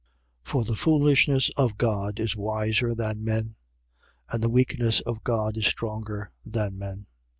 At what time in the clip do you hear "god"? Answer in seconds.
1.77-2.19, 5.23-5.57